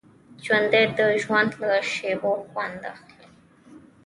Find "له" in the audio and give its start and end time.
1.61-1.73